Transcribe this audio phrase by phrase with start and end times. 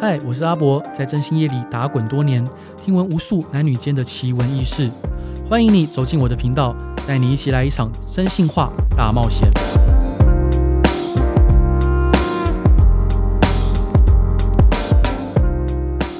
[0.00, 2.42] 嗨，我是阿博，在真心夜里打滚多年，
[2.82, 4.90] 听闻无数男女间的奇闻异事。
[5.46, 6.74] 欢迎你走进我的频道，
[7.06, 9.50] 带你一起来一场真心话大冒险。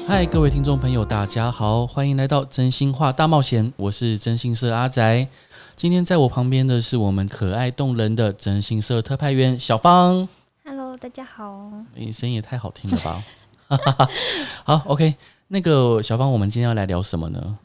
[0.07, 3.73] 嗨，各位听众朋友，大家好，欢迎来到真心话大冒险。
[3.77, 5.27] 我是真心社阿宅，
[5.75, 10.29] 今天在我旁边的是我们可爱动人的真心社特派员小芳。
[10.63, 11.71] Hello，大家好。
[11.95, 13.23] 你声音也太好听了吧！
[14.65, 15.15] 好，OK，
[15.47, 17.57] 那个小芳，我们今天要来聊什么呢？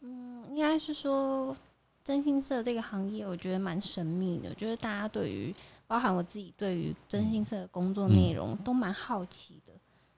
[0.00, 1.54] 嗯，应该是说
[2.02, 4.52] 征信社这个行业，我觉得蛮神秘的。
[4.54, 5.54] 就是大家对于，
[5.86, 9.72] 包含我自己，对于征信社的工作内容、嗯、都蛮好奇的。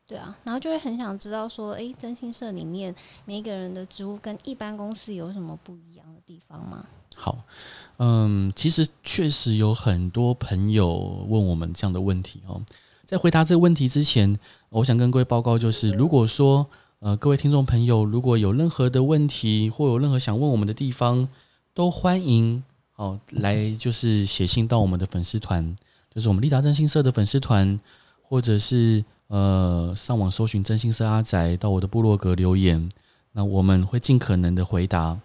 [0.06, 2.94] 对啊，然后就会很想知道说，诶，征信社里面
[3.26, 6.86] 每一个人的职务跟一般公司有什么不一样的地方吗？
[7.16, 7.36] 好，
[7.98, 12.62] 嗯，其实确实有很多朋友问我们这样的问题哦。
[13.08, 14.38] 在回答这个问题之前，
[14.68, 16.66] 我想跟各位报告，就是如果说
[16.98, 21.26] 呃各位听众朋友如果有任何的问题或有任何想问我们的地方，
[21.72, 22.62] 都欢迎
[22.96, 25.74] 哦来就是写信到我们的粉丝团，
[26.14, 27.80] 就是我们立达真心社的粉丝团，
[28.20, 32.90] 或者是呃上网搜寻真心社阿宅到我的部落格留言，
[33.32, 35.18] 那我们会尽可能的回答。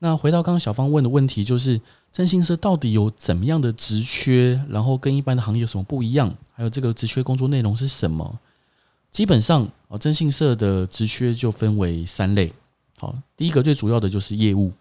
[0.00, 1.80] 那回到刚刚小芳问的问题，就是。
[2.12, 4.60] 征信社到底有怎么样的职缺？
[4.68, 6.34] 然后跟一般的行业有什么不一样？
[6.52, 8.38] 还有这个职缺工作内容是什么？
[9.12, 12.52] 基本上啊，征信社的职缺就分为三类。
[12.98, 14.72] 好，第一个最主要的就是业务。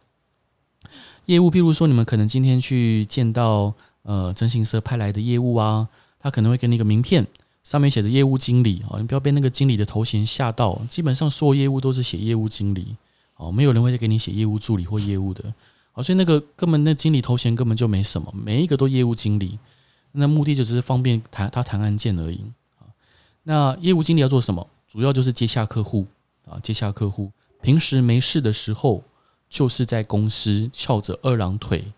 [1.25, 5.88] 业务，譬如说你们可能今天去见到呃征信社派来的业务啊，
[6.19, 7.25] 他可能会给你一个名片，
[7.64, 10.81] 上面写着业务经理啊，你不要被那个经理的头衔吓到。
[10.89, 12.95] 基本上所有业务都是写业务经理
[13.38, 15.53] 哦，没有人会给你写业务助理或业务的。
[16.02, 19.59] 所以那个根本那经理头衔根本就没什么，每一个都业务经理，
[20.14, 22.44] 那目的就只是方便谈他谈案件而已
[22.80, 22.88] 啊。
[23.44, 24.67] 那业务经理要做什么？
[24.88, 26.05] 主要就是接下客户
[26.45, 27.32] 啊，接下客户。
[27.61, 29.04] 平时没事的时候，
[29.49, 31.92] 就是在公司翘着二郎腿，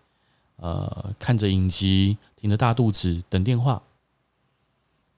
[0.56, 3.82] 呃，看着影集，挺着大肚子等电话。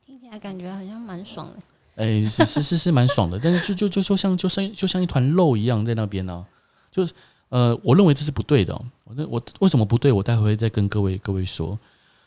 [0.05, 1.63] 听起来感觉好像蛮爽的。
[1.97, 6.47] 哎，是是是是蛮爽的，但是就就就就像就像就像一团肉一样在那边呢，啊，
[6.91, 7.09] 就。
[7.55, 8.75] 呃，我认为这是不对的。
[9.05, 10.11] 我那我为什么不对？
[10.11, 11.79] 我待会再跟各位各位说。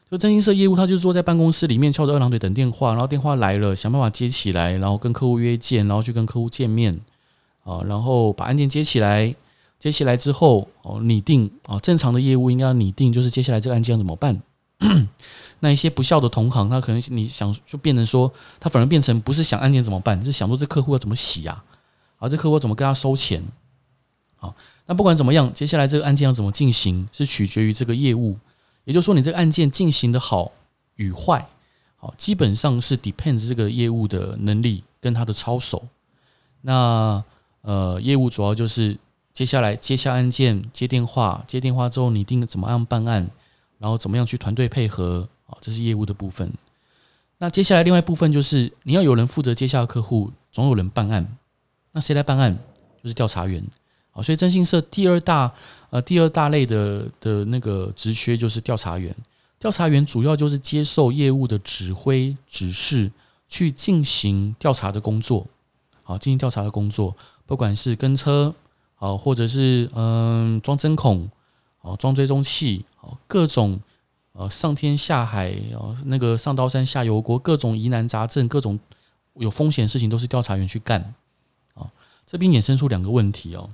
[0.09, 6.97] 就征信社业务，他就坐在办公室里面翘着二郎腿等电话，然后电话来了，想办法接起来，然后跟客户约见，然后去跟客户见面
[7.65, 9.35] 啊，然后把案件接起来。
[9.79, 14.41] 接起来之后，哦，拟定啊，正常的业务应该拟定，就是接下来这个案件要怎么办。
[15.59, 21.63] 那一些不孝的同行，他可能你想就变成说，他反而变成不是想案件怎么办，是想说这客户要怎么洗啊？
[22.17, 23.43] 啊，这客户怎么跟他收钱？
[24.37, 24.55] 好。
[24.87, 28.37] 那不管怎么样，接下来这个案件要怎么进行，是取决于这个业务。
[28.85, 30.51] 也就是说，你这个案件进行的好
[30.95, 31.45] 与坏，
[31.97, 35.83] 好，基本上是 depends 这个业务的能力跟他的操守。
[36.61, 37.21] 那
[37.61, 38.97] 呃，业务主要就是
[39.33, 43.29] 接下来接下案件、接电话、接电话之后，你定怎么样办案，
[43.79, 46.49] 然后怎么样去团队配合，啊，这是业务的部分。
[47.39, 51.37] 那接下来另外一部分就是你要有人负责接下客户，总有人办案。
[51.91, 52.57] 那谁来办案？
[53.03, 53.61] 就是调查员。
[54.21, 55.51] 所以征信社第二大
[55.89, 59.15] 呃第二大类的的那个职缺就是调查员。
[59.59, 63.11] 调查员主要就是接受业务的指挥指示，
[63.47, 65.47] 去进行调查的工作。
[66.03, 68.53] 好，进行调查的工作，不管是跟车，
[68.95, 71.27] 好，或者是嗯装针孔，
[71.79, 73.79] 好装追踪器，好各种
[74.33, 78.79] 呃上天下海哦那个上刀山下油锅，各种疑难杂症，各种
[79.33, 81.13] 有风险事情都是调查员去干。
[81.73, 81.89] 啊，
[82.27, 83.69] 这边衍生出两个问题哦。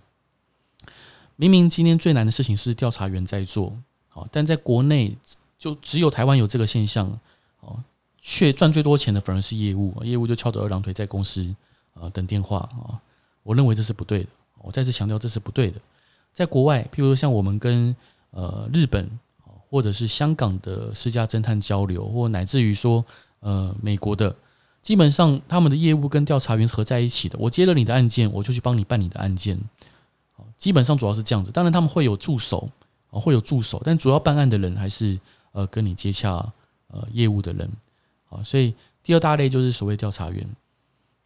[1.36, 3.76] 明明今天最难的事情是调查员在做，
[4.10, 5.16] 好，但在国内
[5.58, 7.10] 就只有台湾有这个现象，
[7.62, 7.84] 哦，
[8.22, 11.44] 却赚最多钱的反而是业务，业务就翘着二郎腿在公司
[11.94, 13.02] 啊等电话啊，
[13.42, 14.30] 我认为这是不对的，
[14.62, 15.82] 我再次强调这是不对的。
[16.32, 17.96] 在国外，譬如说像我们跟
[18.32, 19.10] 呃日本
[19.70, 23.04] 或者是香港的私家侦探交流，或乃至于说
[23.40, 24.36] 呃美国的，
[24.84, 29.60] 基本上他们的业务跟调查员合在一起的，我接了你的案件，我就去帮你办你的案件。
[30.63, 32.69] 基本上主要是这样子，当然他们会有助手
[33.12, 35.19] 啊，会有助手，但主要办案的人还是
[35.51, 36.38] 呃跟你接洽
[36.88, 37.69] 呃业务的人
[38.30, 38.74] 啊，所以
[39.04, 40.50] 第二大类就是所谓调查员。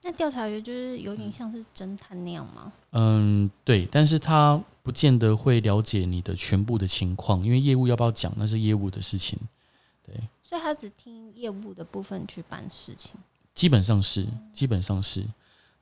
[0.02, 2.74] 那调查员就是有点像是侦探那样吗？
[2.94, 9.38] 嗯，对，但是他不见得会了解你的全部的情况，因为业务要不要讲那是业务的事情，
[10.04, 10.16] 对。
[10.42, 13.14] 所以他只听业务的部分去办事情。
[13.54, 15.24] 基本上是，基本上是。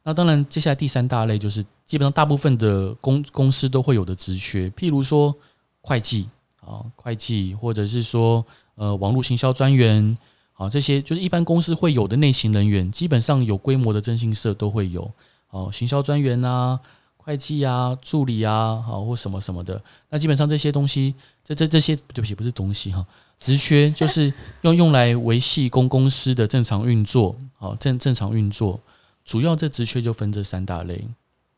[0.07, 5.35] 那当然，接下来第三大类就是基本上大部分的公公司都会有的职缺，譬如说
[5.81, 6.29] 会计
[6.61, 10.15] 啊，会计，或者是说呃网络行销专员，
[10.53, 15.11] 啊，这些就是一般公司会有的内勤人员，基本上有规模的征信社都会有。
[15.49, 16.79] 哦，行销专员啊，
[17.17, 19.81] 会计啊，助理啊，好或什么什么的。
[20.11, 23.03] 那基本上这些东西，这这这些对不起，不是东西哈，
[23.39, 24.31] 职缺就是
[24.61, 28.79] 用用来维系公公司的正常运作，好正正常运作。
[29.25, 31.05] 主要这职缺就分这三大类，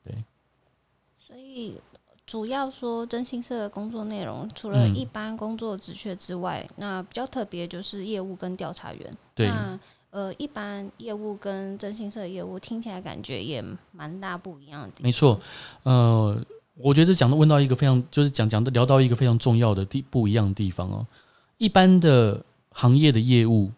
[0.03, 0.15] 对。
[1.19, 1.75] 所以
[2.25, 9.17] 主要说征信社的工作内容，除了一般工作职缺之外，嗯、那比较特别就是业务跟调查员。
[9.35, 9.51] 对。
[10.09, 14.93] 呃，一般业务跟征信社业务听起来感觉也蛮大不一样的。
[15.01, 15.37] 没错，
[15.83, 16.35] 呃，
[16.75, 21.05] 我觉得讲的问到一个非常，就是讲讲的聊到一个非常重要的地不一样的地方哦。
[21.57, 23.69] 一般的行业的业务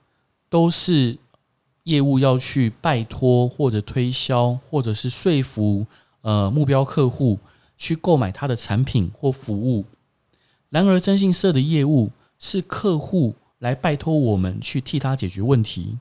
[0.50, 1.18] 都是
[1.90, 5.86] 业务要去拜托或者推销或者是说服
[6.22, 7.40] 呃目标客户
[7.76, 9.84] 去购买他的产品或服务。
[10.70, 15.98] 然而征信社的业务是客户来拜托我们去替他解决问题。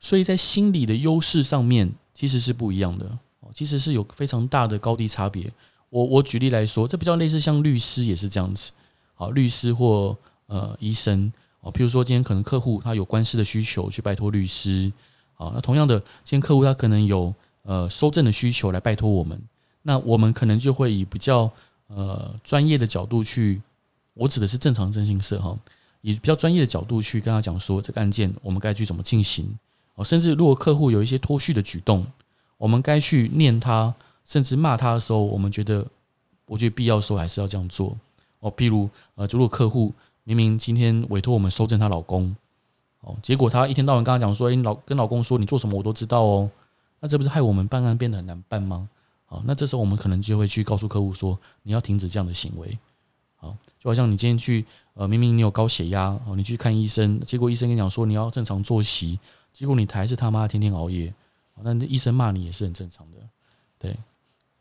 [0.00, 3.18] 所以在心理的优势上面，其实是不一样的，
[3.54, 5.50] 其实是有非常大的高低差别。
[5.88, 8.72] 我我举例来说，这比较类似像律师也是这样子，
[9.14, 10.16] 好，律师或
[10.46, 11.32] 呃医生
[11.64, 14.92] 哦，譬如说今天可能客户他有官司的需求去拜托律师，
[15.32, 19.40] 好，那同样的，今天客户他可能有呃收证的需求来拜托我们，
[19.82, 21.50] 那我们可能就会以比较
[21.86, 23.62] 呃专业的角度去，
[24.12, 25.58] 我指的是正常征信社哈，
[26.02, 29.46] 以比较专业的角度去跟他讲说这个案件我们该去怎么进行。
[29.94, 32.04] 哦，甚至如果客户有一些脱序的举动，
[32.58, 33.94] 我们该去念他，
[34.24, 35.86] 甚至骂他的时候，我们觉得，
[36.46, 37.96] 我觉得必要的时候还是要这样做。
[38.40, 39.94] 哦，譬如呃，如果客户
[40.24, 42.34] 明明今天委托我们收证她老公，
[43.00, 46.50] 哦，结果他一天到晚跟她讲说，诶，老跟老公说你做什么我都知道哦，
[47.00, 48.88] 那这不是害我们办案变得很难办吗？
[49.26, 52.78] 好，那这时候我们可能就会去告诉客户说，你要停止这样的行为。
[53.36, 59.18] 好，就好像你今天去呃，明明你有高血压，哦，你去看医生，结果医生跟你讲说你要正常作息。
[59.52, 61.14] 结果你还是他妈天天熬夜，
[61.62, 63.18] 那医生骂你也是很正常的，
[63.78, 63.96] 对。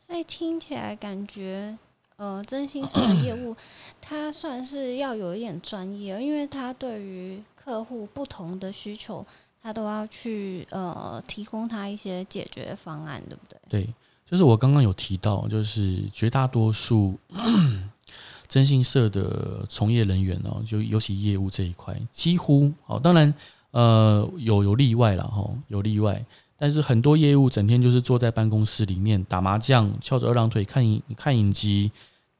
[0.05, 1.75] 所以听起来感觉，
[2.23, 3.53] 呃，征信社的业务，
[3.99, 9.25] 它算是要有一点专业，因为它对于客户不同的需求，
[9.61, 13.59] 它都要去呃提供他一些解决方案，对不对？
[13.67, 13.93] 对，
[14.25, 17.19] 就是我刚刚有提到，就是绝大多数
[18.47, 23.33] 征信社的从业人员哦，就尤其业务这一块，几乎哦，当然。
[23.71, 26.23] 呃，有有例外了哈，有例外，
[26.55, 31.91] 但是很多业务整天就是坐在办公室里面打麻将，翘着二郎腿看影看影集、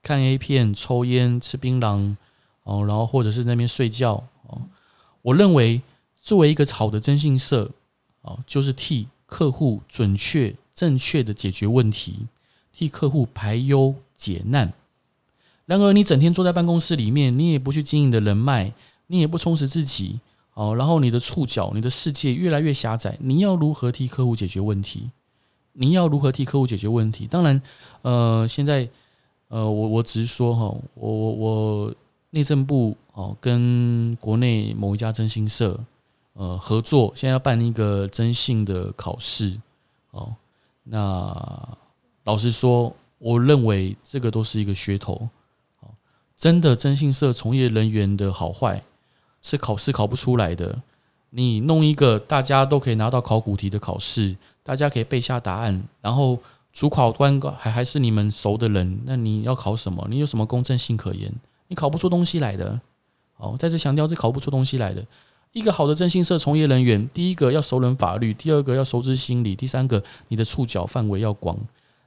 [0.04, 2.16] 看 A 片、抽烟、吃槟榔
[2.64, 4.62] 哦，然后或者是那边睡觉哦。
[5.24, 5.82] 我认为
[6.22, 7.72] 作为一个好的征信社
[8.22, 12.28] 哦，就是替客户准确、正确的解决问题，
[12.72, 14.74] 替客户排忧解难。
[15.66, 18.74] 然而，你整天坐在办公室里面，你也不去经营的人脉，
[19.08, 20.20] 你也不充实自己。
[20.56, 23.18] 哦，然后你的触角，你的世界越来越狭窄。
[23.22, 25.10] 你要如何替客户解决问题？
[25.72, 27.26] 你要如何替客户解决问题？
[27.26, 27.60] 当然，
[28.04, 28.88] 呃，现在，
[29.54, 30.62] 呃，我我只是说哈，
[30.96, 31.96] 我我我
[32.32, 35.80] 内政部哦，跟国内某一家征信社
[36.34, 39.56] 呃合作，现在要办一个征信的考试
[40.10, 40.34] 哦。
[40.82, 41.32] 那
[42.24, 45.30] 老实说，我认为这个都是一个噱头。
[45.82, 45.88] 哦，
[46.36, 48.82] 真的征信社从业人员的好坏。
[49.46, 50.82] 是考试考不出来的，
[51.30, 56.40] 你弄一个大家都可以拿到考古题的考试，大家可以背下答案，然后
[56.74, 60.08] 主考官还还是你们熟的人，那你要考什么？
[60.10, 61.32] 你有什么公正性可言？
[61.68, 62.82] 你考不出东西来的。
[63.36, 65.06] 好，再次强调，是考不出东西来的。
[65.52, 71.56] 一个好的征信社从业人员，第一个要熟稔法律，第二个要熟知心理，第三个你的触角范围要广，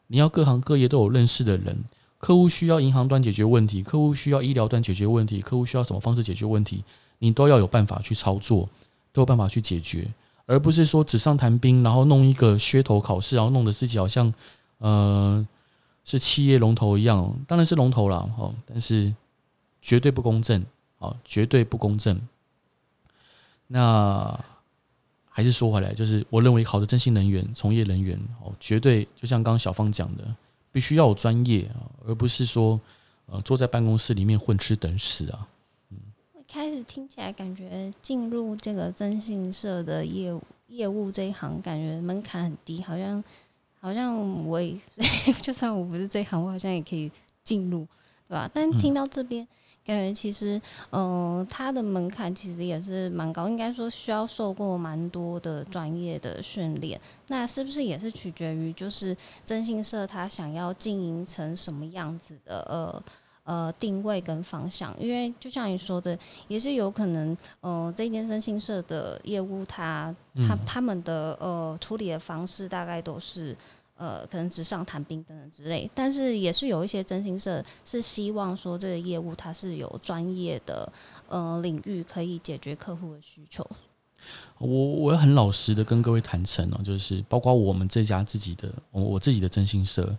[0.08, 1.85] 你要各行各业都有认识的人。
[2.18, 6.82] 客户需要银行端解决问题，客户需要医疗端解决问题，客户需要什么方式解决问题？
[7.20, 8.68] 你都要有办法去操作，
[9.12, 10.08] 都有办法去解决，
[10.46, 14.32] 而不是说纸上谈兵，然后弄一个噱头考试，然后弄得自己好像
[14.78, 15.46] 呃
[16.04, 17.36] 是企业龙头一样。
[17.46, 19.12] 当然是龙头了，哦，但是
[19.82, 20.64] 绝对不公正，
[20.98, 22.20] 哦，绝对不公正。
[23.66, 24.38] 那
[25.28, 30.24] 还是说回来，就是我认为好的征信人员、从业人员，哦，绝对就像刚刚小芳讲的，
[30.70, 32.80] 必须要有专业啊，而不是说
[33.26, 35.46] 呃坐在办公室里面混吃等死啊。
[36.87, 43.23] 听起来感觉进入这个征信社的业务业务这一行，感觉门槛很低，好像
[43.78, 44.76] 好像我也
[45.43, 47.11] 就算我不是这一行，我好像也可以
[47.45, 47.87] 进入，
[48.28, 48.50] 对吧？
[48.52, 49.47] 但听到这边，
[49.85, 57.00] 感觉其实，嗯、呃，它的门槛其实也是蛮高，应该说需要受过蛮多的专业的训练。
[57.28, 63.02] 那是不是也是取决于就是征信社他想要经营成什么样子的呃？
[63.46, 64.94] 呃定位跟方向。
[65.00, 70.14] 因为就像你说的，也是有可能，呃，这间征信社的业务他，
[70.46, 73.56] 他他、们的呃处理的方式大概都是。
[73.98, 80.92] 呃，可能纸上谈兵等等之类，但是也是有一些征信社是希望说这个业务它是有专业的
[81.30, 83.66] 呃领域可以解决客户的需求。
[84.58, 90.14] 我我要很老实的跟各位坦诚哦，就是包括我们这家自己的我我自己的征信社，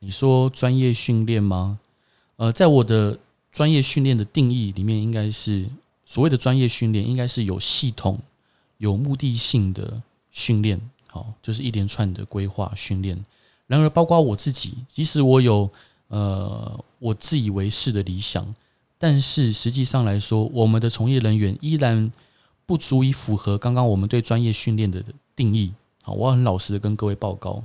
[0.00, 1.80] 你说专业训练吗？
[2.36, 3.18] 呃，在我的
[3.52, 5.66] 专业训练的定义里面，应该是
[6.04, 8.18] 所谓的专业训练，应该是有系统、
[8.78, 10.80] 有目的性的训练。
[11.06, 13.24] 好，就是一连串的规划训练。
[13.66, 15.70] 然而，包括我自己，即使我有
[16.08, 18.54] 呃我自以为是的理想，
[18.98, 22.10] 但是实际上来说，我们的从业人员依然
[22.66, 25.02] 不足以符合刚刚我们对专业训练的
[25.36, 25.72] 定义。
[26.02, 27.62] 好，我很老实的跟各位报告，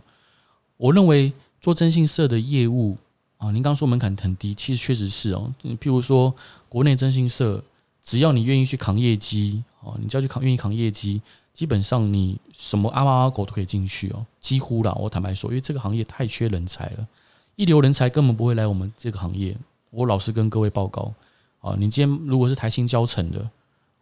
[0.78, 2.96] 我认为做征信社的业务
[3.40, 5.52] 啊，您刚刚说门槛很低，其实确实是哦。
[5.62, 6.34] 你譬如说，
[6.68, 7.64] 国内征信社，
[8.04, 11.22] 只要你愿意去扛业绩，哦，你只要去扛，愿意扛业绩。
[11.54, 14.94] 基本上你什么阿猫阿狗都可以进去哦，几乎啦。
[14.94, 17.08] 我坦白说，因为这个行业太缺人才了，
[17.56, 19.56] 一流人才根本不会来我们这个行业。
[19.90, 21.14] 我老实跟各位报告
[21.62, 23.50] 啊，你今天如果是台新交成的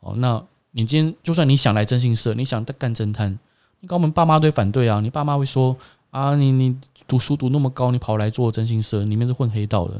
[0.01, 3.37] 哦，那你今天就算你想来征信社，你想干侦探，
[3.79, 4.99] 你搞我们爸妈都会反对啊。
[4.99, 5.75] 你爸妈会说
[6.09, 6.75] 啊，你你
[7.07, 9.95] 读书读那么高，你跑来做征信社，里面是混黑道的。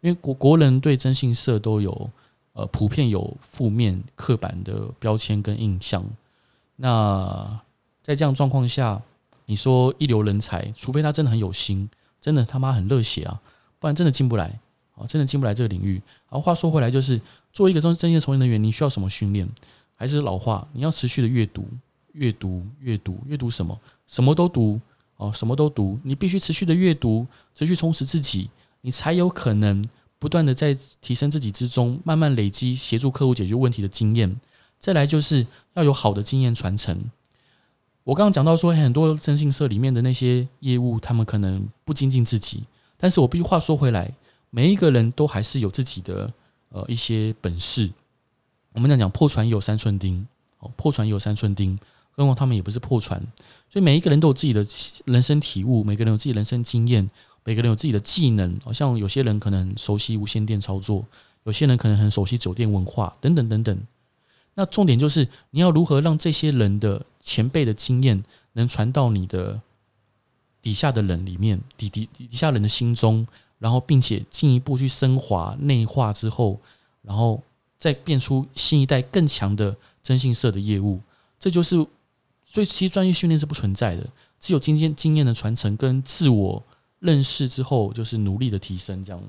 [0.00, 2.10] 因为国国人对征信社都有
[2.52, 6.04] 呃普遍有负面刻板的标签跟印象。
[6.76, 7.60] 那
[8.02, 9.02] 在这样状况下，
[9.46, 13.40] 你说一流人才，除非他真的很有心，真的他妈很热血啊，
[13.80, 14.58] 不然真的进不来
[14.94, 15.94] 啊，真的进不来这个领域。
[16.30, 17.20] 然后话说回来，就是
[17.52, 19.48] 作为一个专业从业人员，你需要什么训练？
[19.96, 21.66] 还是老话，你要持续的阅读，
[22.12, 23.76] 阅读，阅读，阅读什么？
[24.06, 24.80] 什么都读
[25.18, 26.00] 哦，什么都读。
[26.02, 29.84] 你必须持续的阅读，持续充实自己，你才有可能
[30.18, 34.40] 不断的在提升自己之中，慢慢累积协助客户解决问题的经验。
[34.80, 37.10] 再来就是要有好的经验传承。
[38.04, 42.62] 我刚刚讲到说，很多征信社里面的那些业务，他们可能不精进自己。
[42.96, 44.12] 但是我必须话说回来，
[44.50, 46.32] 每一个人都还是有自己的
[46.70, 47.90] 呃一些本事。
[48.72, 50.26] 我们讲讲破船也有三寸钉，
[50.60, 51.78] 哦，破船也有三寸钉，
[52.18, 53.20] 更何况他们也不是破船。
[53.70, 54.66] 所以每一个人都有自己的
[55.04, 57.08] 人生体悟，每个人有自己人生经验，
[57.44, 58.58] 每个人有自己的技能。
[58.64, 61.04] 好像有些人可能熟悉无线电操作，
[61.44, 63.78] 有些人可能很熟悉酒店文化，等等等等。
[64.54, 69.60] 那重点就是你要如何让这些人的前辈的经验能传到你的
[70.60, 73.24] 底下的人里面，底底底下人的心中，
[73.60, 76.58] 然后并且进一步去升华内化之后，
[77.02, 77.40] 然后
[77.78, 80.98] 再变出新一代更强的征信社的业务。
[81.38, 81.86] 这就是，
[82.50, 84.04] 所以其实专业训练是不存在的，
[84.40, 86.62] 只有经验经验的传承跟自我
[86.98, 89.22] 认识之后，就是努力的提升这样。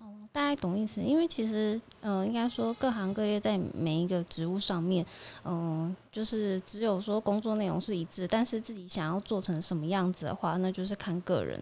[0.00, 5.06] 哦大概懂意思，因为其实，嗯、呃，应该说各行各业在每一个职务上面，
[5.44, 11.60] 嗯、呃，就是只有说工作内容是一致，但是自己想要做成什么样子的话，那就是看个人。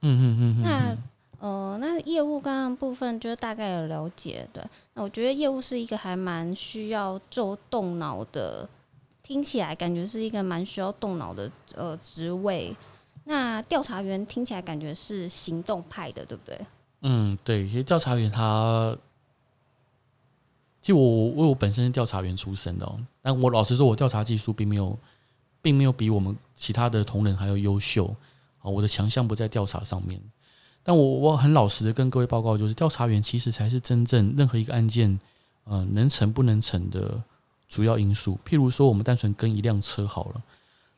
[0.00, 0.62] 嗯嗯嗯。
[0.62, 0.96] 那，
[1.38, 4.64] 呃，那业务刚刚部分就是大概有了解，对。
[4.94, 8.66] 那我觉得业务是一个还蛮需要做动脑的，
[9.24, 12.76] 听起来感觉是一个蛮需要动脑的呃职位。
[13.24, 16.60] 那调查员听起来感觉是行动派的，对不对？
[17.00, 18.94] 嗯，对，其实调查员他，
[20.82, 24.98] 其实我我我本身是调查员出身的哦，但我老实说，我调查技术并没有，
[25.62, 28.14] 并没有比我们其他的同仁还要优秀
[28.60, 28.70] 啊。
[28.70, 30.20] 我的强项不在调查上面，
[30.82, 35.18] 但我我很老实的跟各位报告，就是调查员其实才是真正任何一个案件，
[35.64, 37.22] 呃，能成不能成的
[37.74, 38.38] 主要因素。
[38.46, 40.42] 譬如说，我们单纯跟一辆车好了，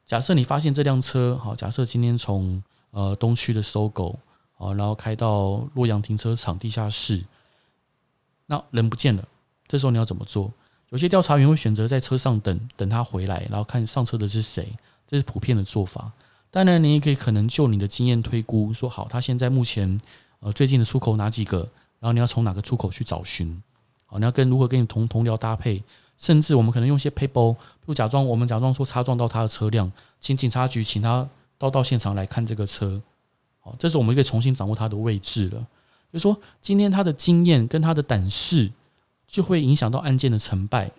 [0.05, 4.19] 假设你发现这辆车，好，假设今天从呃东区的搜狗。
[4.59, 7.23] 好，然后开到洛阳停车场地下室，
[8.47, 9.23] 那人不见了。
[9.69, 10.51] 这时候你要怎么做？
[10.89, 14.67] 有些调查员会选择在车上等等他回来，然后看上车的是谁，
[15.07, 16.11] 这是普遍的做法。
[16.51, 20.01] 当然，你也可以可能就你的经验推估，说好他现在目前
[20.41, 21.59] 呃最近的出口哪几个，
[22.01, 23.63] 然后你要从哪个出口去找寻。
[24.07, 25.85] 好，你要跟如何跟你同同僚搭配，
[26.19, 33.01] 甚至我们可能用些 paper，比如假装我们假装说擦撞到他的车辆，请警察局请他到到现场来看这个车。
[33.61, 35.67] 好这是我们可以重新掌握他的位置了。
[36.13, 38.71] 就说，今天他的经验跟他的胆识，
[39.27, 40.91] 就会影响到案件的成败。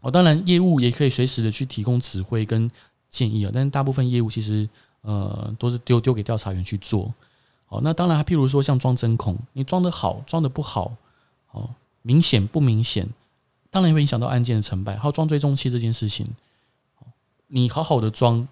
[0.00, 2.68] 哦，当然，业务也可以随时的去提供指挥跟
[3.10, 3.50] 建议啊。
[3.52, 4.68] 但是大部分业务其实，
[5.02, 7.12] 呃，都是丢丢给调查员去做。
[7.66, 10.92] 好，那当然，譬如说像装针孔，你装的好，装的不好，
[11.52, 11.68] 哦，
[12.02, 13.06] 明显不明显，
[13.76, 14.96] 当然会影响到案件的成败。
[14.96, 16.26] 还有装追踪器这件事情，
[17.48, 18.48] 你好好的装。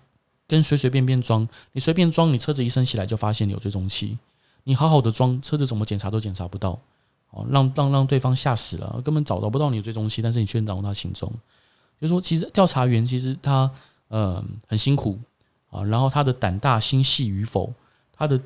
[0.46, 4.18] 跟随随便便装，你随便装，你车子一升起来就发现你有追踪器。
[4.64, 6.78] 你好好的装车子，怎么检查都检查不到，
[7.30, 11.32] 哦，让让让对方吓死了，根本找找不到你的追踪器，但是你却掌握他行踪。
[11.98, 13.70] 就是说，其实调查员其实他
[14.08, 15.18] 呃很辛苦
[15.70, 17.72] 啊，然后他的胆大心细与否，
[18.12, 18.38] 他的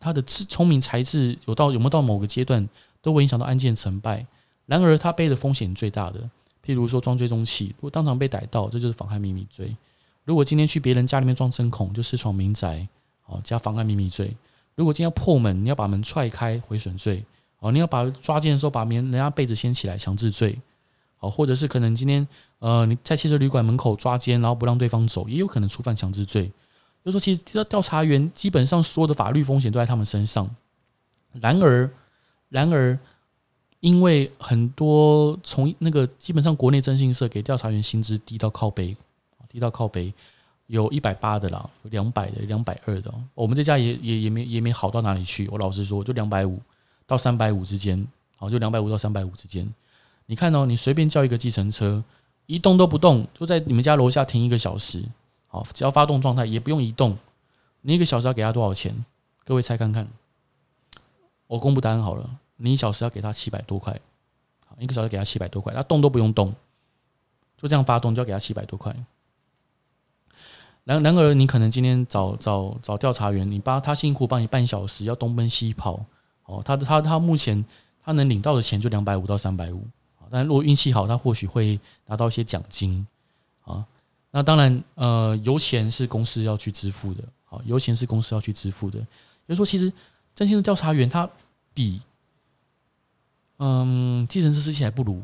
[0.00, 2.68] 他的智聪明才智有到有没有到某个阶段，
[3.00, 4.26] 都会影响到案件成败。
[4.68, 6.20] 然而，他背的风险最大的，
[6.62, 9.66] 譬如说装追踪器，如果当场被逮到，这就是妨害秘密罪；
[10.24, 12.86] 如果今天去别人家里面装针孔，就私闯民宅，
[13.24, 14.36] 哦，加妨害秘密罪。
[14.74, 17.24] 如果今天要破门，你要把门踹开，毁损罪；
[17.60, 20.54] 哦，你要把抓奸的时候把门人家被子掀起来，强制罪；
[21.20, 26.52] 哦，或者是可能今天呃你在汽车旅馆门口抓奸，然后不让对方走，也有可能触犯强制罪。
[27.04, 30.54] 就说，其实调查员基本上所有的法律风险都在他们身上。
[31.32, 31.90] 然而，
[32.50, 32.98] 然而，
[33.80, 38.96] 因为很多从那个基本上国内征信社给调查员薪资低到靠背，
[39.48, 40.12] 低到靠背。
[40.66, 43.10] 有一百八的啦，有两百的，两百二的。
[43.32, 45.48] 我们这家也也也没也没好到哪里去。
[45.48, 46.60] 我老实说，就两百五
[47.06, 48.06] 到三百五之间，
[48.36, 49.66] 好，就两百五到三百五之间。
[50.26, 52.04] 你看哦，你随便叫一个计程车，
[52.44, 55.02] 一动都不动，就在你们家楼下停一个小时，
[55.46, 57.16] 好，只要发动状态也不用移动，
[57.80, 58.94] 你一个小时要给他多少钱？
[59.46, 60.06] 各位猜看看。
[61.46, 63.98] 我公布答案好了，你一小时要给他七百多块，
[64.78, 66.54] 一个小时给他七百多块，他动都不用动，
[67.56, 68.94] 就这样发动就要给他七百多块。
[70.84, 76.04] 然然而，你可能今天找找找调查员，你帮他辛苦帮你半小时，要东奔西跑，
[76.44, 77.64] 哦，他他他目前
[78.02, 79.82] 他能领到的钱就两百五到三百五，
[80.30, 83.06] 但如果运气好，他或许会拿到一些奖金，
[83.64, 83.84] 啊，
[84.30, 88.98] 那当然，呃，油钱是公司要去支付的，好，油钱是公司要去支付的。
[88.98, 89.92] 也就是说，其实
[90.34, 91.28] 真心的调查员他
[91.74, 92.00] 比，
[93.58, 95.22] 嗯，计程车司机还不如，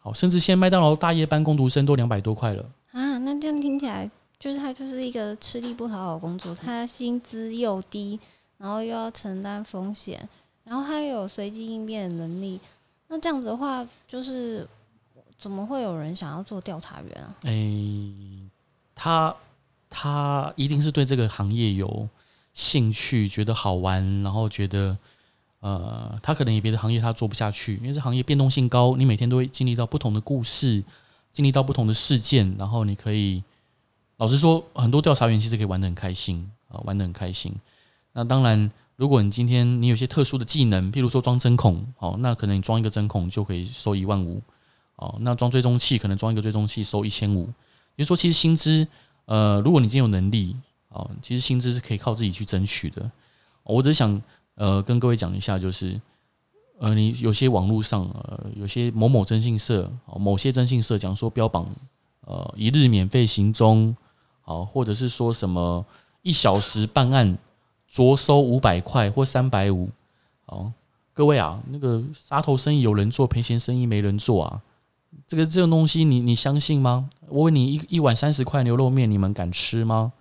[0.00, 4.10] 好，甚至现在麦当劳大夜班工读生都两百多块了啊，那这样听起来。
[4.36, 8.20] 就是他就是一个吃力不讨好的工作，他薪资又低，
[8.58, 10.28] 然后又要承担风险，
[10.64, 12.60] 然后他又有随机应变的能力。
[13.08, 14.68] 那这样子的话，就是
[15.38, 17.34] 怎么会有人想要做调查员啊？
[17.44, 18.50] 诶、欸，
[18.94, 19.34] 他
[19.88, 22.06] 他一定是对这个行业有
[22.52, 24.98] 兴趣，觉得好玩，然后觉得
[25.64, 30.84] 呃，他可能有别的行业他做不下去，因为这行业变动性高，你每天都会经历到不同的故事，
[31.32, 33.42] 经历到不同的事件，然后你可以。
[34.18, 37.50] 老实说，很多调查员其实可以玩得很开心啊，玩得很开心。
[38.12, 44.42] 那当然，如果你今天你有些特殊的技能，譬如说装针孔，哦，那可能你装一个针孔就可以收一万五，
[44.96, 47.48] 哦，那装追踪器可能装一个追踪器收一千五。
[47.96, 48.86] 也就是说，其实薪资，
[49.24, 50.54] 呃，如果你今天有能力，
[50.90, 53.10] 哦，其实薪资是可以靠自己去争取的。
[53.64, 54.22] 我只是想，
[54.56, 56.00] 呃，跟各位讲一下，就是，
[56.78, 61.68] 呃，你有些网络上，呃，有些某某征信社，某些征信社讲说标榜，
[62.20, 63.96] 呃，一日免费行踪。
[64.46, 65.86] 好，或者是说什么
[66.20, 67.38] 一小时办案，
[67.88, 69.88] 着收五百块或三百五。
[70.44, 70.70] 好，
[71.14, 74.60] 各位啊，那个杀头生意有人做，赔钱生意没人做啊。
[75.26, 77.08] 这个这种东西你，你你相信吗？
[77.28, 80.12] 我问你一一碗三十块牛肉面，你们敢吃吗？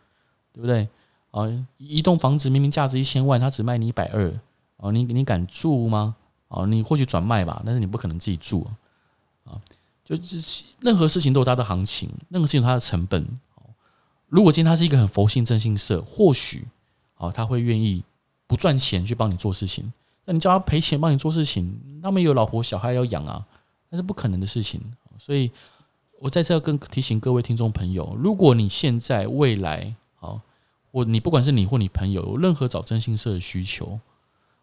[0.54, 0.88] 对不对？
[1.34, 4.32] 啊，一栋房子明明价值一千万，他只卖你一百二，
[4.78, 6.15] 啊，你你敢住吗？
[6.48, 8.67] 啊，你或许转卖吧，但是你不可能自己住
[9.43, 9.60] 啊。
[10.06, 10.15] 就
[10.80, 13.26] 任何事情都有它的行情，任何事情有它的成本。
[14.28, 16.67] 如果今天他是一个很佛性征信社，或许
[17.15, 18.04] 啊他会愿意
[18.46, 19.91] 不赚钱去帮你做事情。
[20.26, 23.46] 那你叫他赔钱帮你做事情，他们有老婆小孩要养啊，
[23.89, 24.80] 那是不可能的事情。
[25.17, 25.52] 所以，
[26.19, 29.96] 我在这跟提醒各位听众朋友，如果你现在未来
[30.93, 33.99] 我，你不管是你或你朋友有任何找征信社的需求，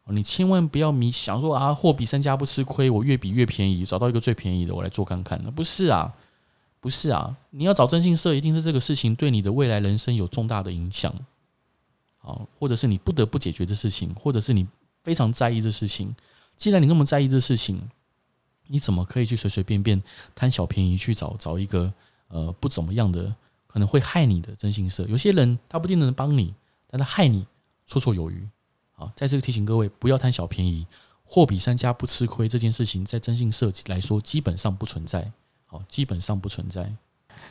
[0.06, 6.14] 你千万不要迷想说啊货比三家不吃亏，我越比越便宜，找到一个最便宜的我来做看看，那不是啊。
[6.82, 11.14] 不是啊，你要找征信社，一定是这个事情对你的未来人生有重大的影响，
[12.16, 14.66] 好，或者是你不得不解决这事情，或者是你
[15.04, 16.16] 非常在意这事情。
[16.56, 17.78] 既然你那么在意这事情，
[18.68, 20.02] 你怎么可以去随随便便
[20.34, 21.92] 贪小便宜去找找一个
[22.28, 23.34] 呃不怎么样的，
[23.72, 25.06] 可能会害你的征信社？
[25.06, 26.52] 有些人他不一定能帮你，
[26.88, 27.46] 但他害你
[27.88, 28.48] 绰绰有余。
[28.92, 30.84] 好，在这个提醒各位不要贪小便宜，
[31.22, 35.30] 货比三家不吃亏这件事情，在征信社来说基本上不存在。
[35.66, 36.92] 好，基本上不存在。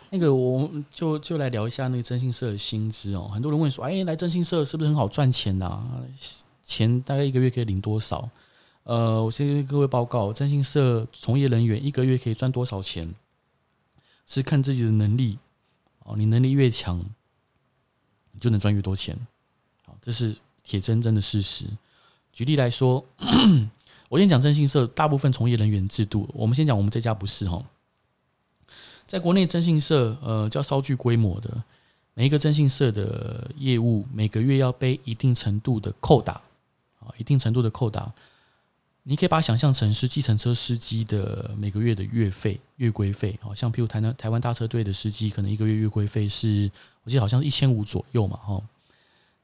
[0.10, 3.32] 那个，我们就就来聊一下那个征信社的薪资哦。
[3.34, 5.82] 很多人问说，哎，来征信社是不是很好赚钱呐？
[6.62, 8.29] 钱大概一个月可以领多少？
[8.84, 13.15] 呃，我先跟各位报告，征信社从业人员一个月可以赚多少钱，
[14.27, 15.39] 是看自己的能力。
[16.09, 16.99] 哦，你能力越强，
[18.31, 19.15] 你就能赚越多钱。
[19.85, 21.65] 好，这是铁铮铮的事实。
[22.33, 23.05] 举例来说，
[24.09, 26.27] 我先讲征信社大部分从业人员制度。
[26.33, 27.63] 我们先讲我们这家不是哈。
[29.05, 31.63] 在国内征信社，呃，叫稍具规模的，
[32.15, 36.33] 每一个征信社的业务每个月要背一定程度的扣打，
[36.99, 38.11] 啊，一定程度的扣打，
[39.03, 43.38] 你可以把它想象成是计程车司机的每个月的月费、月规费。
[43.41, 46.69] 好像譬如台南台湾大车队的司机，可能一个月月规费是，
[47.03, 48.62] 我记得好像一千五左右嘛，哈。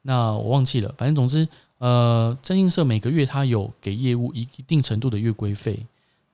[0.03, 1.47] 那我忘记了，反正总之，
[1.79, 5.83] 呃，征信社每个月他有给业务一一定程度的月规费，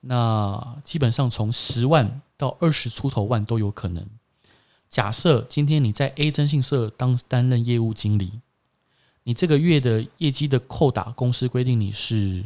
[0.01, 4.05] 那基本上从十万到二十出头万都有可能。
[4.89, 8.33] 假设今天你在 A 征信社当担任业务经理，
[9.23, 12.43] 你这个月的业绩的扣打，公司规定你是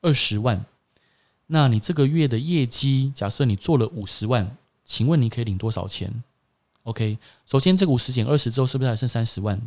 [0.00, 0.64] 二十万，
[1.46, 6.22] 那你这个月的业绩，假设你做了五十万，请问你可以领多少钱
[6.84, 9.60] ？OK，首先这个五十减二十之后，是不是还剩三十万？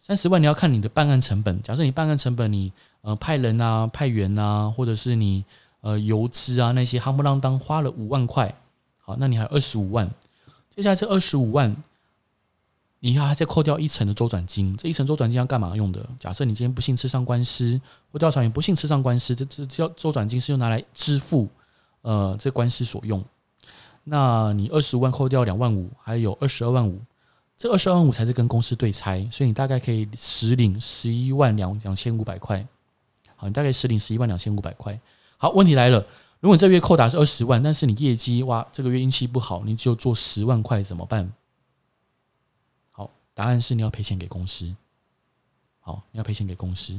[0.00, 1.62] 三十万你要看你的办案成本。
[1.62, 5.44] 假设你办案成本你呃派人啊、派员啊，或者是你
[5.80, 8.54] 呃油资啊那些，夯不啷当花了五万块，
[8.98, 10.10] 好，那你还有二十五万。
[10.74, 11.74] 接下来这二十五万，
[13.06, 16.02] 你还要再扣掉一成的周转金，这一成周转金要干嘛用的？
[16.18, 17.78] 假设你今天不幸吃上官司，
[18.10, 21.46] 或调查员不幸吃上官司，这这叫周转金是用拿来支付
[22.00, 23.22] 呃这官司所用。
[24.04, 26.98] 那你二十万扣掉两万五，还有二十二万五，
[27.58, 32.66] 这二十二万五才是跟公司对拆，所以你大概可以实领十一万两两千五百块。
[33.36, 34.98] 好，你大概实领十一万两千五百块。
[35.36, 36.02] 好，问题来了。
[36.40, 41.30] 如果你这月扣打是二十万，但是你业绩哇，这个月运气不好，你就做十万块怎么办？
[43.34, 44.74] 答案是你要赔钱给公司。
[45.80, 46.98] 好，你要赔钱给公司。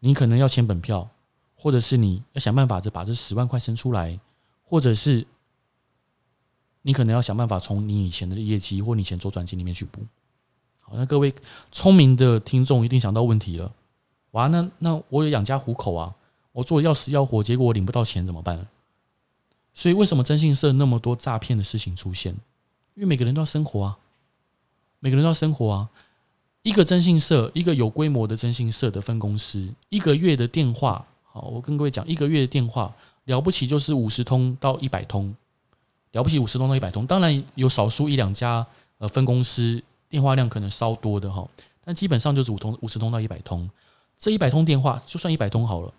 [0.00, 1.08] 你可能要签本票，
[1.56, 4.18] 或者是你要想办法把这十万块生出来，
[4.64, 5.26] 或者是
[6.82, 10.00] 你可能要想办法从你以前的业绩或你以前周转金里面去补。
[10.80, 11.34] 好，那各位
[11.72, 13.72] 聪明的听众一定想到问题了，
[14.32, 16.14] 哇，那那我有养家糊口啊。
[16.52, 18.66] 我做要死要活，结果我领不到钱怎么办？
[19.74, 22.32] 所以为什么征信社那么多诈骗的事情出现？
[22.94, 23.98] 因为每个人都要生活啊，
[25.00, 25.88] 每个人都要生活啊。
[26.62, 35.34] 一个征信社，一个有规模的征信社的分公司，一个月的电话，好，我跟各位讲，一个月的电话了不起就是五十通到一百通，
[36.12, 37.06] 了不起五十通到一百通。
[37.06, 38.66] 当然有少数一两家
[38.98, 41.48] 呃分公司电话量可能稍多的哈，
[41.84, 43.68] 但基本上就是五通五十通到一百通。
[44.18, 45.92] 这一百通电话就算一百通好了。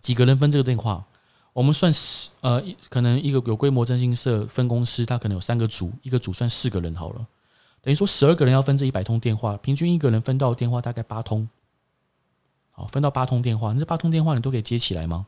[0.00, 1.04] 几个人分这个电话？
[1.54, 7.26] 我们算十呃，可能一个有规模征信社分公司，它可能有三个组，一个组算四个人好了，
[7.80, 11.48] 等于说十二个人要分这一百通电话，平均一个人分到电话大概八通，
[12.70, 15.26] 好，分到八通电话，你这八通电话你都可以接起来吗？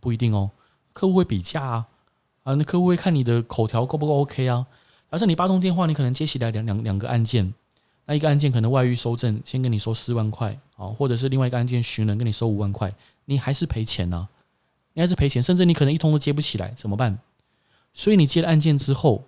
[0.00, 0.50] 不一定哦，
[0.92, 1.86] 客户会比价啊，
[2.42, 4.66] 啊，那客户会看你的口条够不够 OK 啊？
[5.10, 7.52] 假设你八通电话，你可能接起来两两两个案件。
[8.04, 12.94] 那一个案件可能外遇收证，先跟你收四万块啊，或者是另外一个案件寻人跟你收五万块，
[13.26, 14.28] 你还是赔钱呐，
[14.94, 17.18] 你还是赔钱，甚至你可能一通都接不起来，怎么办？
[17.92, 19.24] 所以你接了案件之后，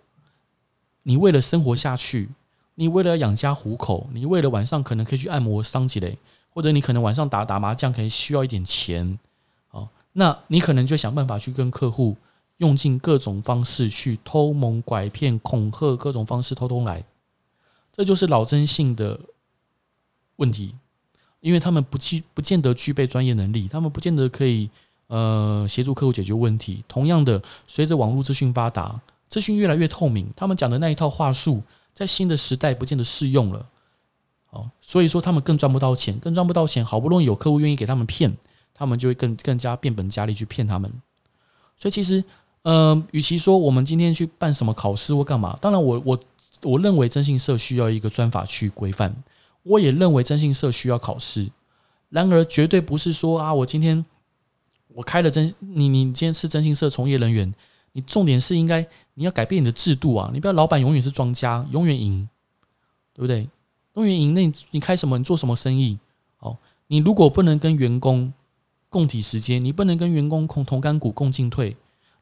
[1.03, 2.29] 你为了生活下去，
[2.75, 6.19] 你为了养家糊口，你为了晚上可能可以去按摩桑吉雷，
[6.51, 9.19] 或者你可能晚上打打麻将可以需要一点钱，
[9.69, 12.17] 好，那你可能就想办法去跟客户
[12.59, 17.05] 用尽各种方式去偷蒙拐骗恐吓，各种方式偷偷来。
[17.93, 19.19] 这就是老征信的
[20.37, 20.75] 问题，
[21.41, 24.71] 因为他们不具不见得具备专业能力，他们不见得可以
[25.09, 26.85] 呃协助客户解决问题。
[26.87, 31.63] 同样的，随着网络资讯发达，资讯越来越透明，他们讲的那一套话术，
[31.95, 33.67] 在新的时代不见得适用了。
[34.51, 36.85] 哦，所以说他们更赚不到钱，更赚不到钱。
[36.85, 38.37] 好不容易有客户愿意给他们骗，
[38.75, 40.93] 他们就会更更加变本加厉去骗他们。
[41.79, 42.23] 所以其实，
[42.61, 46.21] 呃，与其说我们今天去办什么考试或干嘛，当然我我。
[46.63, 49.17] 我认为征信社需要一个专法去规范，
[49.63, 51.49] 我也认为征信社需要考试。
[52.11, 54.05] 然而，绝对不是说啊，我今天
[54.89, 57.51] 我开了征，你你今天是征信社从业人员，
[57.93, 62.29] 你重点是应该你要改变你的制度啊，你不要老板永远是庄家，永远赢，
[63.13, 63.49] 对不对？
[63.95, 65.19] 永远赢，那你你开什么？
[65.19, 65.99] 你做什么生意？
[66.39, 68.33] 哦，你如果不能跟员工
[68.89, 71.77] 共体时间，你不能跟员工同同甘苦共进退，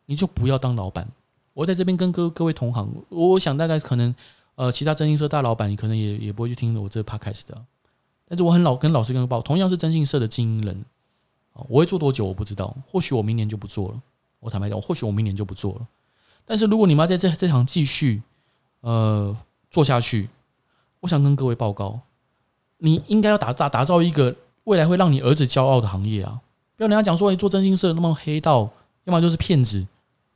[0.06, 1.06] 你就不要当老板。
[1.52, 4.14] 我在这边跟各各位同行，我想大概可能，
[4.54, 7.64] 呃，其他征信社大老板，你可能也也不会去听我这个 podcast 的。
[8.26, 10.84] 但是我很老跟老师跟报，同样是征信社的经营人，
[11.68, 14.02] 我会做多久我不知道，或许我明年就不做了。
[14.40, 15.86] 我坦白讲，或许我明年就不做了。
[16.44, 18.22] 但是如果你们要在这这行继续，
[18.80, 19.36] 呃，
[19.70, 20.28] 做下去，
[21.00, 22.00] 我想跟各位报告，
[22.78, 26.40] 你应该要打打打造一个未来会让你儿子骄傲的行业啊！
[26.76, 28.70] 不要人家讲说你做征信社那么黑道，
[29.04, 29.86] 要么就是骗子，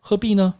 [0.01, 0.55] 何必呢？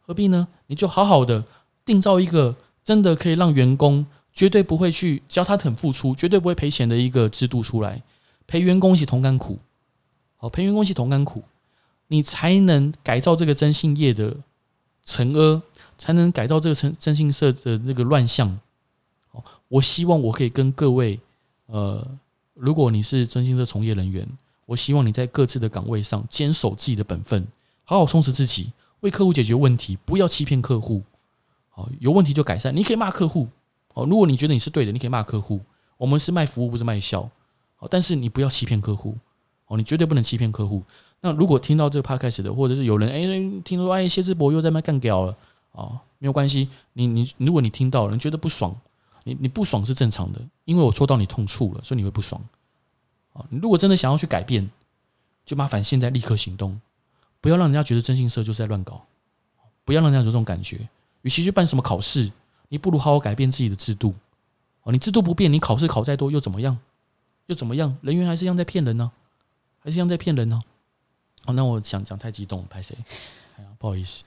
[0.00, 0.48] 何必呢？
[0.66, 1.44] 你就好好的
[1.84, 8.02] 定造一个真的可以让员工绝对不会去，只要他肯付出，绝对不会赔钱的一个制度出来，
[8.46, 9.58] 陪员工一起同甘苦，
[10.36, 11.42] 好，陪员工一起同甘苦，
[12.08, 14.36] 你才能改造这个征信业的
[15.04, 15.62] 尘埃，
[15.98, 18.58] 才能改造这个征征信社的这个乱象。
[19.28, 21.18] 好，我希望我可以跟各位
[21.66, 22.06] 呃
[22.54, 24.26] 如果你是征信社从业人员，
[24.64, 27.46] 我希望你在各自的岗位上坚守自己的本分，
[27.84, 31.02] 好好充实自己，为客户解决问题，不要欺骗客户。
[31.68, 32.74] 好，有问题就改善。
[32.74, 33.48] 你可以骂客户，
[33.94, 35.60] 哦，如果你觉得你是对的，你可以骂客户。
[35.98, 37.28] 我们是卖服务，不是卖笑。
[37.76, 39.16] 好，但是你不要欺骗客户。
[39.66, 40.82] 哦，你绝对不能欺骗客户。
[41.20, 45.36] 那如果听到这个 podcast 的，或者是有人哎，听说哎谢志博又在那干屌了，
[45.72, 46.68] 哦，没有关系。
[46.92, 48.74] 你你如果你听到了，你觉得不爽，
[49.24, 52.40] 你你不爽是正常的，因为我戳到你痛处了，所以你会不爽。
[53.32, 54.70] 啊，你如果真的想要去改变，
[55.44, 56.80] 就麻烦现在立刻行动，
[57.40, 59.04] 不要让人家觉得征信社就是在乱搞，
[59.84, 60.88] 不要让人家有这种感觉。
[61.22, 62.30] 与其去办什么考试，
[62.68, 64.14] 你不如好好改变自己的制度。
[64.84, 66.78] 哦，你制度不变，你考试考再多又怎么样？
[67.46, 67.96] 又怎么样？
[68.00, 69.10] 人员还是一样在骗人呢，
[69.80, 70.62] 还是一样在骗人呢？
[71.46, 72.96] 哦，那我想讲太激动了，拍谁？
[73.56, 74.24] 哎呀，不好意思。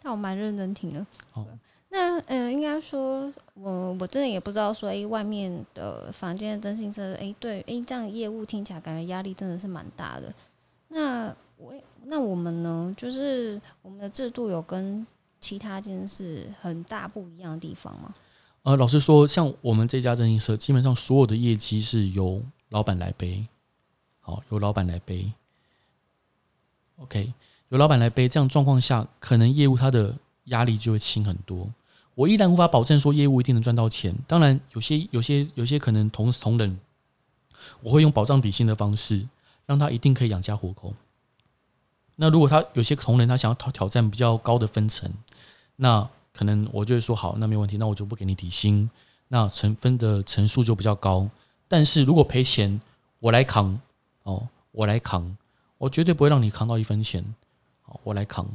[0.00, 1.06] 但我蛮认真听的。
[1.32, 1.46] 哦，
[1.88, 10.32] 那呃，应该说，我我真的也不知道说，哎，外面的房间的征信社，哎，对，哎，这样业务听起来感觉压力真的是蛮大的。
[10.88, 12.94] 那我那我们呢？
[12.96, 15.06] 就是我们的制度有跟
[15.40, 18.14] 其他间是很大不一样的地方吗？
[18.62, 23.46] 呃，老实说，像我们这家征信社，基本上所有的业绩是由老板来背，
[24.20, 25.32] 好，由老板来背。
[26.96, 27.32] OK，
[27.70, 31.68] 由老板来背，这样状况下，可能业务它的压力就会轻很多。
[32.14, 34.14] 我依然无法保证说业务一定能赚到钱。
[34.28, 36.78] 当然，有些、有些、有些可能同同仁，
[37.82, 39.26] 我会用保障底薪的方式，
[39.66, 40.94] 让他一定可以养家糊口。
[42.14, 45.10] 那如果他有些同仁他想要挑挑战比较高的分成，
[45.74, 48.88] 那可能我就会说好，那没问题，那我就不给你底薪，
[49.26, 51.28] 那成分的成数就比较高。
[51.66, 52.80] 但是如果赔钱，
[53.18, 53.80] 我来扛
[54.22, 55.36] 哦，我来扛。
[55.78, 57.24] 我绝对不会让你扛到一分钱，
[57.82, 58.46] 好，我来扛。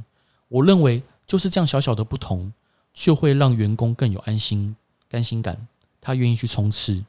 [0.47, 2.51] 我认为就是这样小小的不同，
[2.93, 4.75] 就会让员工更有安心、
[5.07, 5.67] 甘心感，
[6.01, 7.03] 他愿意去冲刺。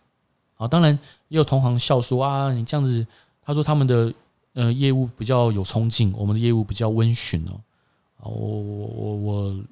[0.55, 3.07] 好，当然也有同行笑说啊，你这样子，
[3.43, 4.13] 他说他们的
[4.53, 7.59] 呃业务比较有冲劲，我们的业务比较温驯哦。
[8.19, 9.65] 啊，我我我我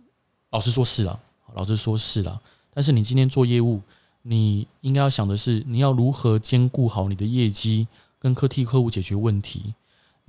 [0.50, 1.20] 老实说是了，
[1.54, 2.40] 老实说是了。
[2.72, 3.82] 但是你今天做业务，
[4.22, 7.86] 你应该要想的是，你要如何兼顾好你的业绩，
[8.18, 9.74] 跟客替客户解决问题。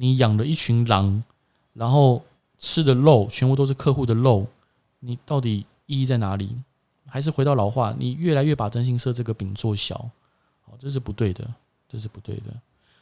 [0.01, 1.21] 你养了一群狼，
[1.73, 2.23] 然后
[2.57, 4.47] 吃的肉全部都是客户的肉，
[5.01, 6.55] 你到底意义在哪里？
[7.05, 9.97] 还是回到老话，你越来越把征信社这个饼做小，
[10.61, 11.45] 好，这是不对的，
[11.89, 12.43] 这是不对的。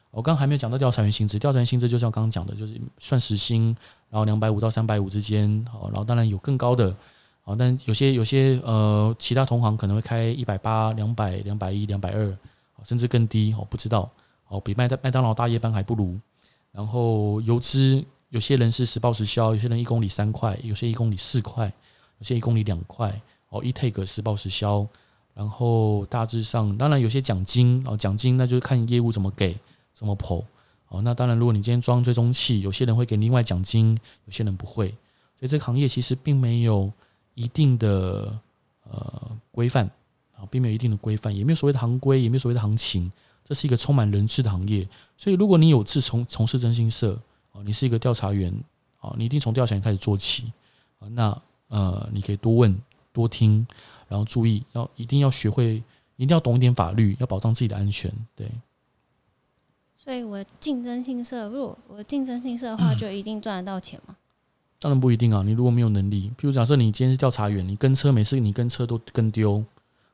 [0.09, 3.75] 我刚还没有讲到调查员薪资，调查员薪资就像刚刚讲的，就是算时薪，
[4.09, 6.95] 然后两百五到三百五之间，好，然后当然有更高的，
[7.43, 12.35] 好，但有些有些呃，其他同行可能会开一百八、两百、两百一、两百二，
[12.83, 14.09] 甚至更低，我不知道，
[14.47, 16.17] 哦，比麦麦当劳大夜班还不如。
[16.77, 21.65] 然后邮资，有些人是实报实销，有些人一公里三块，有些一公里四块，
[22.19, 23.19] 有些一公里两块。
[23.49, 24.87] 哦，eTag 实报实销。
[25.33, 29.55] 然后大致上，当然有些奖金哦，奖金那就是看业务怎么给，
[29.95, 30.43] 怎么跑。
[30.89, 34.89] 哦，那当然，如果你今天装追踪器，有些人会给另外奖金，有些人不会。
[35.39, 36.91] 所以这个行业其实并没有
[37.33, 38.39] 一定的
[38.83, 39.89] 呃规范
[40.35, 43.11] 啊，并没有一定的规范，也没有所谓的行规，也没有所谓的行情。
[43.47, 44.85] 这是一个充满人治的行业，
[45.17, 47.17] 所以如果你有志从从事征信社
[47.53, 48.53] 啊，你是一个调查员
[48.99, 50.51] 啊，你一定从调查员开始做起
[50.99, 51.07] 啊。
[51.07, 52.77] 那呃，你可以多问
[53.13, 53.65] 多听，
[54.09, 55.81] 然后注意要一定要学会，
[56.17, 58.11] 一定要懂一点法律，要保障自己的安全。
[58.35, 58.51] 对。
[59.95, 64.07] 所以我竞争性社，如果我竞争性社的话，就一定赚得到钱吗？
[64.09, 64.15] 嗯，
[64.79, 65.41] 当然不一定啊。
[65.41, 69.63] 你如果没有能力，譬如假设你今天是调查员，你跟车每次你跟车都跟丢，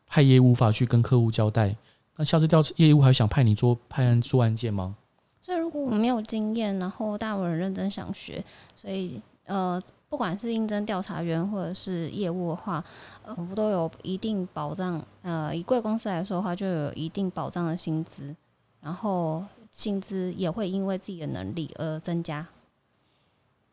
[0.06, 1.76] 害业无法去跟客户交代。
[2.16, 4.96] 那下次调业务还想派你做派案做案件吗？
[5.42, 8.44] 所以如果我没有经验，然后但我很认真想学，
[8.76, 12.82] 所以呃，不管是应征调查员或者是业务的话，
[13.26, 15.06] 呃，不都有一定保障。
[15.22, 18.34] 呃，以贵公司来说的话，就有一定保障的薪资，
[18.80, 22.48] 然后薪资也会因为自己的能力而增加。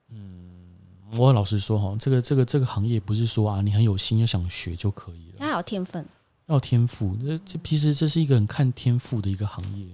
[0.09, 0.77] 嗯，
[1.17, 6.05] 我老实说哈，这个这个这个行业不是说啊，你很有心要想学就可以了，他有天分。
[6.51, 9.87] 要天赋，这这其实这是一个很看天赋的一个行业。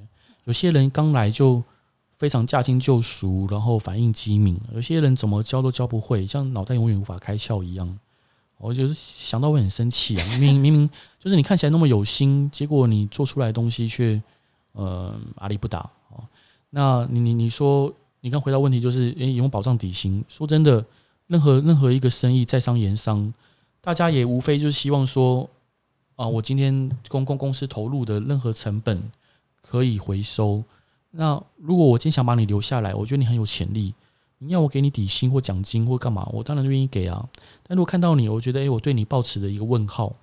[0.45, 1.63] 有些人刚来就
[2.17, 7.99] 非常驾轻就熟，然后反应机敏；有些人怎么教都教不会，像脑袋永远无法开窍一样。
[8.59, 10.27] 我就是想到会很生气啊！
[10.31, 10.91] 明明明明
[11.21, 14.21] 就是你看起来那么有心，结果你做出来的东西却
[14.73, 16.25] 呃阿里不打哦。
[16.71, 17.93] 那你你你说
[18.23, 20.25] 你刚回答问题就是诶，有保障底薪？
[20.27, 20.83] 说真的，
[21.27, 23.31] 任何任何一个生意在商言商，
[23.83, 25.47] 大家也无非就是希望说。
[26.17, 29.03] 啊，我今天公共公司投入的任何成本
[29.63, 30.65] 可以回收。
[31.11, 33.95] 那如果我今天想把你留下来，我觉得你很有潜力，
[34.39, 37.27] 你要我给你底薪或奖金或干嘛，我当然愿意给啊。
[37.63, 40.15] 但如果看到你，我觉得诶，我对你抱持的一个问号。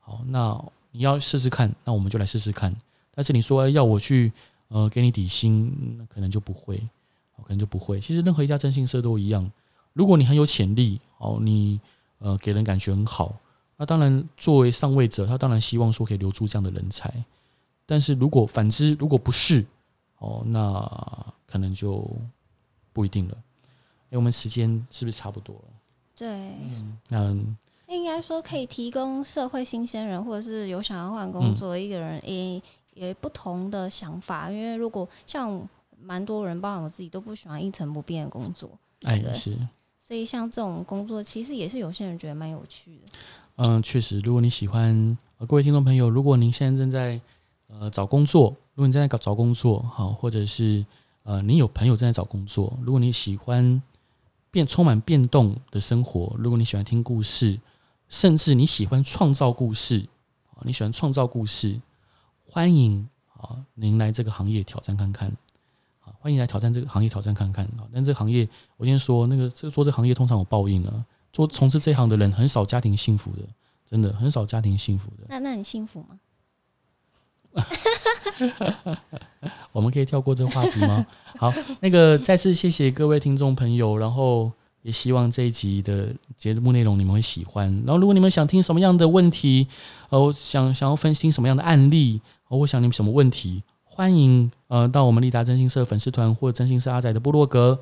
[0.00, 0.58] 好，那
[0.92, 2.74] 你要试试看，那我们就来试试看。
[3.14, 4.32] 但是你说要我去
[4.68, 6.76] 呃给你底薪，那可能就不会，
[7.42, 7.98] 可能就不会。
[8.00, 9.50] 其实任何一家征信社都一样，
[9.92, 11.80] 如果你很有潜力，哦，你
[12.18, 13.34] 呃给人感觉很好，
[13.78, 17.12] 那当然作为上位者，他当然希望说可以留住这样的人才。
[17.86, 19.64] 但是如果反之，如果不是，
[20.18, 22.06] 哦，那可能就
[22.92, 23.38] 不一定了。
[24.10, 25.62] 哎，我们时间是不是差不多了？
[26.16, 26.28] 对，
[27.10, 32.60] 嗯，那应该说可以提供社会新鲜人，或者是有想要换工作的一个人，也
[32.94, 34.50] 也不同的想法。
[34.50, 35.66] 因为如果像
[36.00, 38.68] 蛮多人，包括我自己，都不喜欢一成不变的工作。
[39.04, 39.56] 哎，是。
[40.00, 43.12] 所以像这种工作，其实也是有些人觉得蛮有趣的。
[43.60, 47.20] 嗯，确实，如果你喜欢，呃，各位听众朋友，如果您现在正在
[47.66, 50.86] 呃找工作，如果你正在搞找工作，好，或者是
[51.24, 53.82] 呃你有朋友正在找工作，如果你喜欢
[54.52, 57.58] 变充满变动的生活，如果你喜欢听故事。
[58.10, 60.06] 甚至你喜欢创造故事，
[60.54, 61.78] 啊，你喜欢创造故事，
[62.46, 65.30] 欢迎啊，您来这个行业挑战看看，
[66.18, 67.84] 欢迎来挑战这个行业挑战看看啊。
[67.92, 73.42] 但这个行业，我先说，那个这个做这个行业通常有报应啊，做从事这行的人很少家庭幸福的，
[73.90, 75.26] 真的很少家庭幸福的。
[75.28, 76.18] 那那你幸福吗？
[79.72, 81.06] 我们可以跳过这个话题吗？
[81.38, 84.52] 好，那个再次谢谢各位听众朋友，然后。
[84.82, 87.66] 也希望这一集的节目内容你们会喜欢。
[87.84, 89.66] 然后，如果你们想听什么样的问题，
[90.08, 97.78] 呃，想想要分析什么样的案例，我想你们什么问题，欢迎呃到我们立达真心社粉丝团或者征信社阿仔的部落格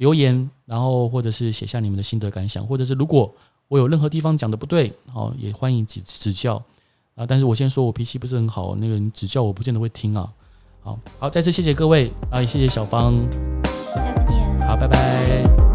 [0.00, 3.30] 留言，然后或者是写下你们的心得感想，或者是如果
[3.68, 6.60] 我有任何地方讲的不对，好，也欢迎指指教
[7.14, 7.26] 啊。
[7.26, 10.26] 但是我先说我脾气不是很好，那个你指教我不见得会听啊。
[10.82, 13.12] 好好，再次谢谢各位啊，也谢谢小芳，
[13.94, 15.69] 下次见，好，拜拜。